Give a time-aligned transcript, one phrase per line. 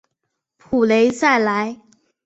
[0.57, 1.79] 普雷赛莱。